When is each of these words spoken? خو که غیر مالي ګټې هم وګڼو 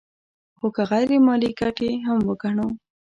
خو 0.57 0.67
که 0.75 0.83
غیر 0.91 1.09
مالي 1.25 1.49
ګټې 1.59 1.91
هم 2.07 2.19
وګڼو 2.29 2.67